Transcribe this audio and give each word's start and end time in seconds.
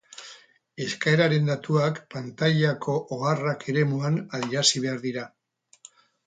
Eskaeraren 0.85 1.45
datuak 1.51 1.99
pantailako 2.15 2.95
"Oharrak" 3.19 3.67
eremuan 3.75 4.19
adierazi 4.39 4.83
behar 4.87 4.99
dira. 5.07 5.29